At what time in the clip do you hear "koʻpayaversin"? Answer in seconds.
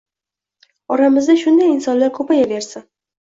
2.17-2.89